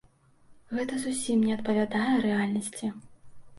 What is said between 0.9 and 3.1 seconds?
зусім не адпавядае рэальнасці.